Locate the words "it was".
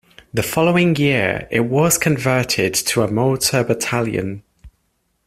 1.51-1.99